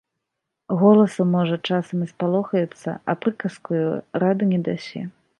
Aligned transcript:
Галасу, 0.83 1.25
можа, 1.33 1.57
часам 1.67 1.97
і 2.05 2.07
спалохаецца, 2.13 2.89
а 3.13 3.15
прыказкаю 3.25 3.83
рады 4.23 4.43
не 4.55 4.59
дасі. 4.69 5.03